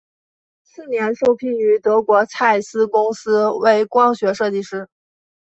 [0.63, 4.89] 次年受聘于德国蔡司公司为光学设计师。